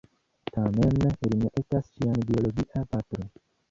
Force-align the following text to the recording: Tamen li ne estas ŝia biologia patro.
Tamen 0.55 0.95
li 1.03 1.37
ne 1.43 1.53
estas 1.63 1.95
ŝia 1.95 2.19
biologia 2.27 2.87
patro. 2.95 3.33